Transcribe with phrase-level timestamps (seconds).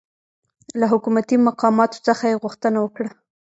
[0.79, 3.09] له حکومتي مقاماتو څخه یې غوښتنه وکړه